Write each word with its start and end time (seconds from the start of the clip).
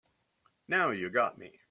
Now 0.67 0.89
you 0.89 1.09
got 1.11 1.37
me. 1.37 1.59